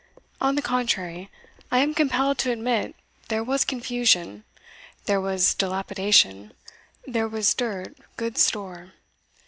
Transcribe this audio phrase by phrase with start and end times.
[0.41, 1.29] On the contrary,
[1.69, 2.95] I am compelled to admit,
[3.27, 4.45] there was confusion,
[5.05, 6.53] there was dilapidation,
[7.05, 8.93] there was dirt good store.